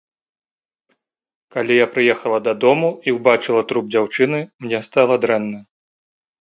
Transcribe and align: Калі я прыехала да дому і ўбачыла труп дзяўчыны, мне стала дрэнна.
Калі 1.57 1.73
я 1.77 1.87
прыехала 1.97 2.39
да 2.49 2.53
дому 2.65 2.89
і 3.11 3.17
ўбачыла 3.19 3.61
труп 3.75 3.85
дзяўчыны, 3.95 4.43
мне 4.67 4.85
стала 4.91 5.23
дрэнна. 5.27 5.59